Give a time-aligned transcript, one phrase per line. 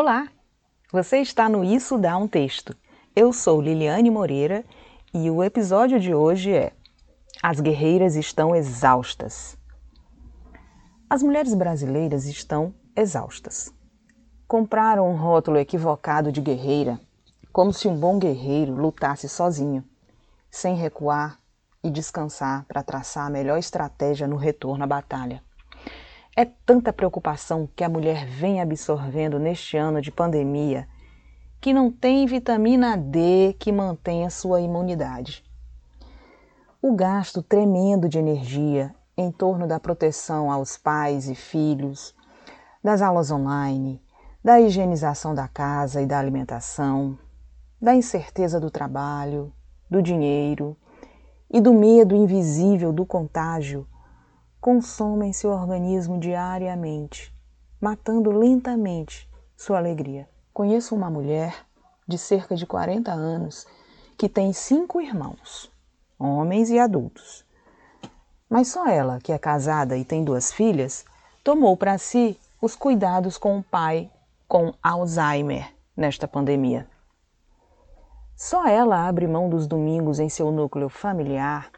[0.00, 0.28] Olá,
[0.92, 2.72] você está no Isso Dá um Texto.
[3.16, 4.64] Eu sou Liliane Moreira
[5.12, 6.72] e o episódio de hoje é
[7.42, 9.58] As guerreiras estão exaustas.
[11.10, 13.74] As mulheres brasileiras estão exaustas.
[14.46, 17.00] Compraram um rótulo equivocado de guerreira,
[17.52, 19.82] como se um bom guerreiro lutasse sozinho,
[20.48, 21.40] sem recuar
[21.82, 25.42] e descansar para traçar a melhor estratégia no retorno à batalha.
[26.40, 30.86] É tanta preocupação que a mulher vem absorvendo neste ano de pandemia
[31.60, 35.44] que não tem vitamina D que mantenha sua imunidade.
[36.80, 42.14] O gasto tremendo de energia em torno da proteção aos pais e filhos,
[42.84, 44.00] das aulas online,
[44.40, 47.18] da higienização da casa e da alimentação,
[47.82, 49.52] da incerteza do trabalho,
[49.90, 50.76] do dinheiro
[51.50, 53.88] e do medo invisível do contágio
[54.60, 57.34] consomem seu organismo diariamente,
[57.80, 60.28] matando lentamente sua alegria.
[60.52, 61.64] Conheço uma mulher
[62.06, 63.66] de cerca de 40 anos
[64.16, 65.70] que tem cinco irmãos,
[66.18, 67.44] homens e adultos.
[68.50, 71.04] Mas só ela, que é casada e tem duas filhas,
[71.44, 74.10] tomou para si os cuidados com o pai
[74.48, 76.88] com Alzheimer nesta pandemia.
[78.34, 81.70] Só ela abre mão dos domingos em seu núcleo familiar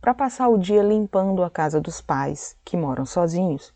[0.00, 3.74] para passar o dia limpando a casa dos pais, que moram sozinhos,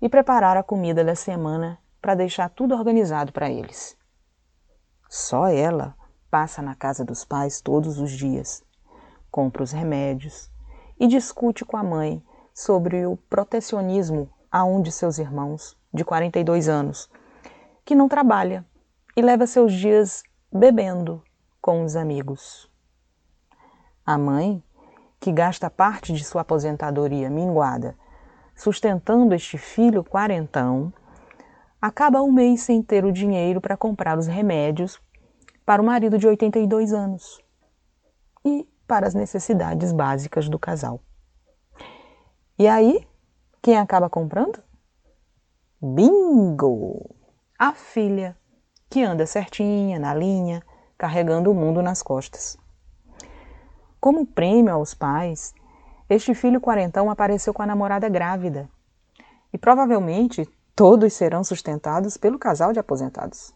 [0.00, 3.96] e preparar a comida da semana para deixar tudo organizado para eles.
[5.08, 5.94] Só ela
[6.30, 8.64] passa na casa dos pais todos os dias,
[9.30, 10.50] compra os remédios
[10.98, 16.68] e discute com a mãe sobre o protecionismo a um de seus irmãos, de 42
[16.68, 17.10] anos,
[17.84, 18.64] que não trabalha
[19.16, 21.22] e leva seus dias bebendo
[21.60, 22.70] com os amigos.
[24.04, 24.62] A mãe,
[25.22, 27.96] que gasta parte de sua aposentadoria minguada
[28.56, 30.92] sustentando este filho quarentão,
[31.80, 35.00] acaba um mês sem ter o dinheiro para comprar os remédios
[35.64, 37.40] para o marido de 82 anos
[38.44, 41.00] e para as necessidades básicas do casal.
[42.58, 43.06] E aí,
[43.62, 44.60] quem acaba comprando?
[45.80, 47.14] Bingo!
[47.56, 48.36] A filha,
[48.90, 50.64] que anda certinha, na linha,
[50.98, 52.60] carregando o mundo nas costas.
[54.02, 55.54] Como prêmio aos pais,
[56.10, 58.68] este filho quarentão apareceu com a namorada grávida.
[59.52, 63.54] E provavelmente todos serão sustentados pelo casal de aposentados.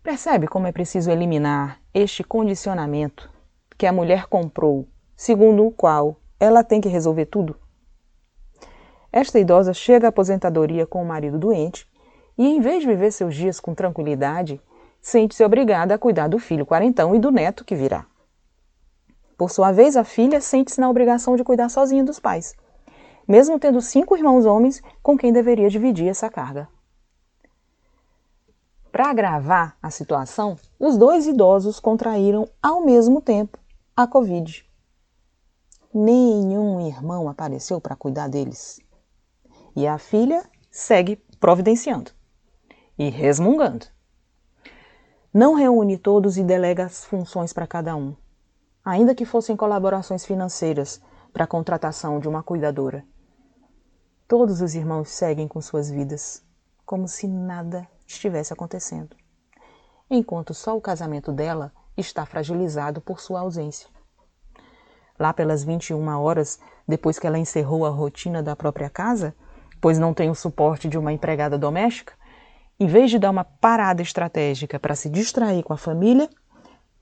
[0.00, 3.28] Percebe como é preciso eliminar este condicionamento
[3.76, 4.86] que a mulher comprou,
[5.16, 7.58] segundo o qual ela tem que resolver tudo?
[9.10, 11.84] Esta idosa chega à aposentadoria com o marido doente
[12.38, 14.60] e, em vez de viver seus dias com tranquilidade,
[15.02, 18.06] sente-se obrigada a cuidar do filho quarentão e do neto que virá.
[19.36, 22.54] Por sua vez, a filha sente-se na obrigação de cuidar sozinha dos pais,
[23.28, 26.68] mesmo tendo cinco irmãos homens com quem deveria dividir essa carga.
[28.90, 33.58] Para agravar a situação, os dois idosos contraíram ao mesmo tempo
[33.94, 34.64] a Covid.
[35.92, 38.80] Nenhum irmão apareceu para cuidar deles.
[39.74, 42.10] E a filha segue providenciando
[42.98, 43.86] e resmungando
[45.36, 48.16] não reúne todos e delega as funções para cada um,
[48.86, 51.02] ainda que fossem colaborações financeiras
[51.32, 53.04] para a contratação de uma cuidadora.
[54.28, 56.44] Todos os irmãos seguem com suas vidas,
[56.84, 59.16] como se nada estivesse acontecendo,
[60.08, 63.88] enquanto só o casamento dela está fragilizado por sua ausência.
[65.18, 69.34] Lá pelas 21 horas, depois que ela encerrou a rotina da própria casa,
[69.80, 72.12] pois não tem o suporte de uma empregada doméstica,
[72.78, 76.30] em vez de dar uma parada estratégica para se distrair com a família,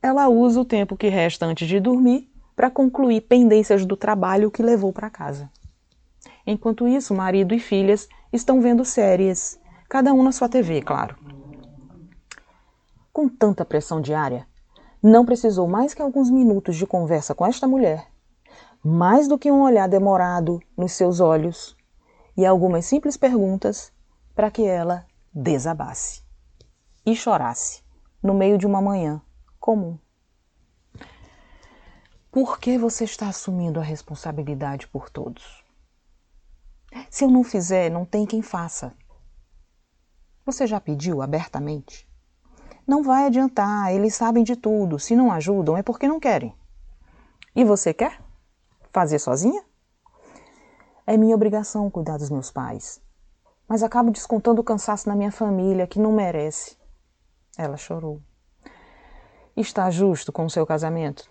[0.04, 4.62] ela usa o tempo que resta antes de dormir para concluir pendências do trabalho que
[4.62, 5.50] levou para casa.
[6.47, 11.16] Enquanto isso, marido e filhas estão vendo séries, cada um na sua TV, claro.
[13.15, 14.47] Com tanta pressão diária,
[15.03, 18.06] não precisou mais que alguns minutos de conversa com esta mulher,
[18.84, 21.74] mais do que um olhar demorado nos seus olhos
[22.36, 23.91] e algumas simples perguntas
[24.34, 26.22] para que ela desabasse
[27.07, 27.83] e chorasse
[28.22, 29.22] no meio de uma manhã
[29.65, 29.99] comum.
[32.31, 35.65] Por que você está assumindo a responsabilidade por todos?
[37.09, 38.95] Se eu não fizer, não tem quem faça.
[40.45, 42.07] Você já pediu abertamente?
[42.87, 44.99] Não vai adiantar, eles sabem de tudo.
[44.99, 46.55] Se não ajudam, é porque não querem.
[47.57, 48.21] E você quer?
[48.93, 49.65] Fazer sozinha?
[51.07, 53.03] É minha obrigação cuidar dos meus pais
[53.67, 56.77] mas acabo descontando o cansaço na minha família, que não merece.
[57.57, 58.21] Ela chorou.
[59.56, 61.30] Está justo com o seu casamento?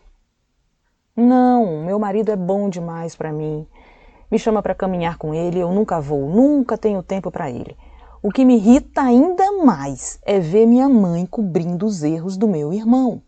[1.14, 3.68] Não, meu marido é bom demais para mim.
[4.32, 7.78] Me chama para caminhar com ele, eu nunca vou, nunca tenho tempo para ele.
[8.22, 12.72] O que me irrita ainda mais é ver minha mãe cobrindo os erros do meu
[12.72, 13.22] irmão.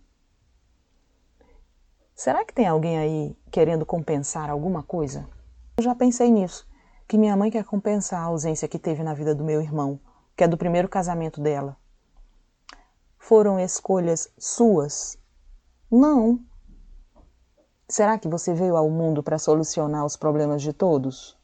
[2.16, 5.28] Será que tem alguém aí querendo compensar alguma coisa?
[5.78, 6.66] Eu já pensei nisso,
[7.06, 10.00] que minha mãe quer compensar a ausência que teve na vida do meu irmão,
[10.38, 11.76] que é do primeiro casamento dela.
[13.28, 15.18] Foram escolhas suas?
[15.90, 16.40] Não.
[17.90, 21.36] Será que você veio ao mundo para solucionar os problemas de todos?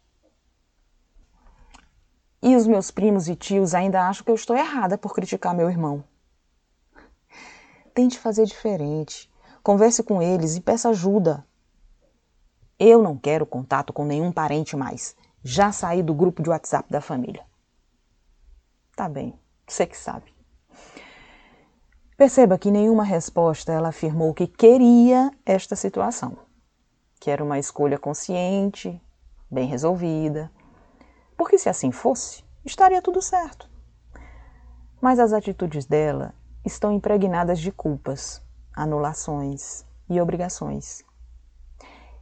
[2.39, 5.71] E os meus primos e tios ainda acham que eu estou errada por criticar meu
[5.71, 6.03] irmão.
[7.95, 9.27] Tente fazer diferente.
[9.63, 11.43] Converse com eles e peça ajuda.
[12.77, 15.15] Eu não quero contato com nenhum parente mais.
[15.43, 17.43] Já saí do grupo de WhatsApp da família.
[18.95, 19.33] Tá bem,
[19.65, 20.40] você que sabe.
[22.21, 26.37] Perceba que nenhuma resposta ela afirmou que queria esta situação,
[27.19, 29.01] que era uma escolha consciente,
[29.49, 30.51] bem resolvida,
[31.35, 33.67] porque se assim fosse, estaria tudo certo.
[35.01, 38.39] Mas as atitudes dela estão impregnadas de culpas,
[38.71, 41.03] anulações e obrigações.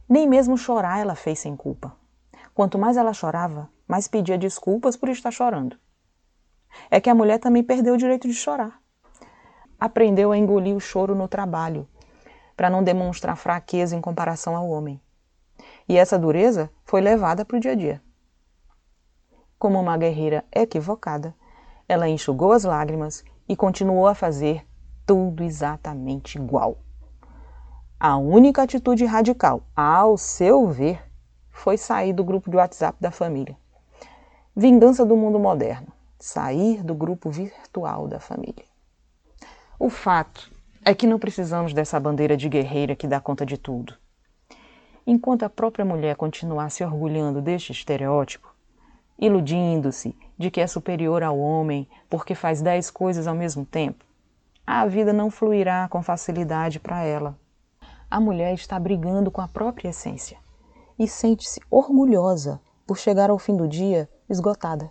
[0.08, 1.94] Nem mesmo chorar ela fez sem culpa.
[2.54, 5.76] Quanto mais ela chorava, mais pedia desculpas por estar chorando.
[6.90, 8.79] É que a mulher também perdeu o direito de chorar.
[9.80, 11.88] Aprendeu a engolir o choro no trabalho,
[12.54, 15.00] para não demonstrar fraqueza em comparação ao homem.
[15.88, 18.02] E essa dureza foi levada para o dia a dia.
[19.58, 21.34] Como uma guerreira equivocada,
[21.88, 24.66] ela enxugou as lágrimas e continuou a fazer
[25.06, 26.78] tudo exatamente igual.
[27.98, 31.02] A única atitude radical, ao seu ver,
[31.50, 33.56] foi sair do grupo de WhatsApp da família.
[34.54, 35.88] Vingança do mundo moderno.
[36.18, 38.69] Sair do grupo virtual da família.
[39.82, 40.52] O fato
[40.84, 43.94] é que não precisamos dessa bandeira de guerreira que dá conta de tudo.
[45.06, 48.54] Enquanto a própria mulher continuar se orgulhando deste estereótipo,
[49.18, 54.04] iludindo-se de que é superior ao homem porque faz dez coisas ao mesmo tempo,
[54.66, 57.34] a vida não fluirá com facilidade para ela.
[58.10, 60.36] A mulher está brigando com a própria essência
[60.98, 64.90] e sente-se orgulhosa por chegar ao fim do dia esgotada.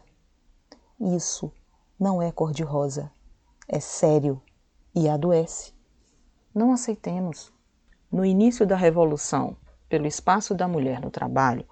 [0.99, 1.53] Isso
[1.99, 3.11] não é cor-de-rosa,
[3.67, 4.41] é sério
[4.99, 5.73] e adoece.
[6.53, 7.53] Não aceitemos.
[8.11, 9.55] No início da revolução
[9.87, 11.65] pelo espaço da mulher no trabalho,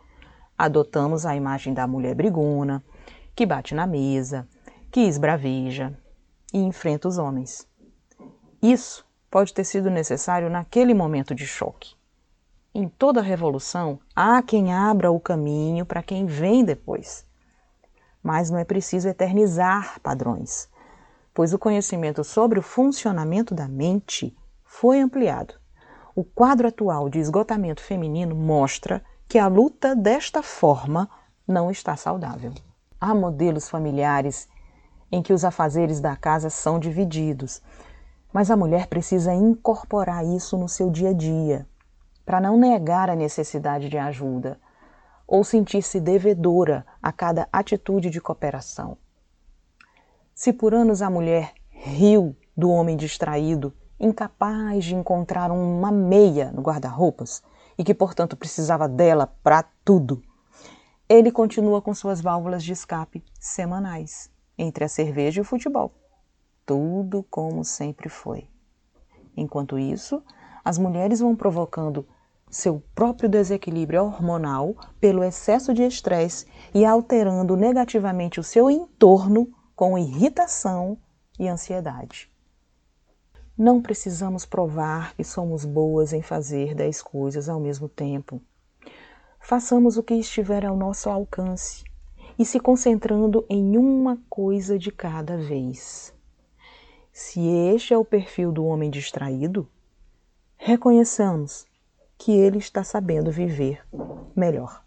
[0.57, 2.81] adotamos a imagem da mulher brigona,
[3.35, 4.47] que bate na mesa,
[4.89, 5.93] que esbraveja
[6.53, 7.67] e enfrenta os homens.
[8.61, 11.95] Isso pode ter sido necessário naquele momento de choque.
[12.73, 17.25] Em toda revolução, há quem abra o caminho para quem vem depois.
[18.23, 20.69] Mas não é preciso eternizar padrões,
[21.37, 25.53] pois o conhecimento sobre o funcionamento da mente foi ampliado.
[26.15, 31.07] O quadro atual de esgotamento feminino mostra que a luta desta forma
[31.47, 32.55] não está saudável.
[32.99, 34.49] Há modelos familiares
[35.11, 37.61] em que os afazeres da casa são divididos,
[38.33, 41.67] mas a mulher precisa incorporar isso no seu dia a dia,
[42.25, 44.59] para não negar a necessidade de ajuda
[45.27, 48.97] ou sentir-se devedora a cada atitude de cooperação.
[50.37, 56.61] Se por anos a mulher riu do homem distraído, incapaz de encontrar uma meia no
[56.61, 57.41] guarda-roupas,
[57.75, 60.21] e que, portanto, precisava dela para tudo.
[61.09, 65.91] Ele continua com suas válvulas de escape semanais entre a cerveja e o futebol.
[66.67, 68.47] Tudo como sempre foi.
[69.35, 70.21] Enquanto isso,
[70.63, 72.07] as mulheres vão provocando
[72.47, 79.95] seu próprio desequilíbrio hormonal pelo excesso de estresse e alterando negativamente o seu entorno com
[79.95, 80.97] irritação
[81.37, 82.31] e ansiedade.
[83.55, 88.41] Não precisamos provar que somos boas em fazer dez coisas ao mesmo tempo.
[89.39, 91.83] Façamos o que estiver ao nosso alcance
[92.39, 96.11] e se concentrando em uma coisa de cada vez.
[97.13, 99.69] Se este é o perfil do homem distraído,
[100.57, 101.67] reconheçamos
[102.17, 103.85] que ele está sabendo viver
[104.35, 104.83] melhor.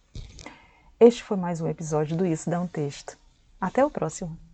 [0.98, 3.16] Este foi mais um episódio do Isso Dá um Texto.
[3.60, 4.49] Até o próximo!